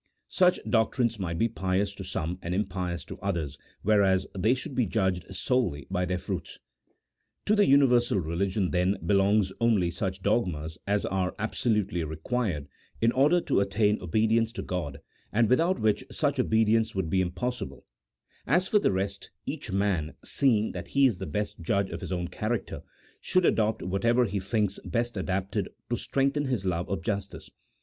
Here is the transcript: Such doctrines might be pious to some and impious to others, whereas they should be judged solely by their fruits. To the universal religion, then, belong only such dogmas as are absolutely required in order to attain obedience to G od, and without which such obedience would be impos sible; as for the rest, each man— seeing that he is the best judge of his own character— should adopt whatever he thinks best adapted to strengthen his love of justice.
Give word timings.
Such 0.29 0.59
doctrines 0.67 1.19
might 1.19 1.37
be 1.37 1.47
pious 1.47 1.93
to 1.93 2.03
some 2.03 2.39
and 2.41 2.55
impious 2.55 3.05
to 3.05 3.19
others, 3.19 3.59
whereas 3.83 4.25
they 4.35 4.55
should 4.55 4.73
be 4.73 4.87
judged 4.87 5.25
solely 5.35 5.85
by 5.91 6.05
their 6.05 6.17
fruits. 6.17 6.57
To 7.45 7.55
the 7.55 7.67
universal 7.67 8.17
religion, 8.17 8.71
then, 8.71 8.97
belong 9.05 9.45
only 9.59 9.91
such 9.91 10.23
dogmas 10.23 10.79
as 10.87 11.05
are 11.05 11.35
absolutely 11.37 12.03
required 12.03 12.67
in 12.99 13.11
order 13.11 13.39
to 13.41 13.59
attain 13.59 14.01
obedience 14.01 14.51
to 14.53 14.63
G 14.63 14.73
od, 14.73 15.01
and 15.31 15.47
without 15.47 15.77
which 15.79 16.03
such 16.09 16.39
obedience 16.39 16.95
would 16.95 17.11
be 17.11 17.23
impos 17.23 17.61
sible; 17.63 17.83
as 18.47 18.67
for 18.67 18.79
the 18.79 18.91
rest, 18.91 19.29
each 19.45 19.71
man— 19.71 20.15
seeing 20.23 20.71
that 20.71 20.87
he 20.87 21.05
is 21.05 21.19
the 21.19 21.27
best 21.27 21.61
judge 21.61 21.91
of 21.91 22.01
his 22.01 22.11
own 22.11 22.27
character— 22.27 22.81
should 23.21 23.45
adopt 23.45 23.83
whatever 23.83 24.25
he 24.25 24.39
thinks 24.39 24.79
best 24.83 25.15
adapted 25.15 25.69
to 25.91 25.95
strengthen 25.95 26.45
his 26.45 26.65
love 26.65 26.89
of 26.89 27.03
justice. 27.03 27.51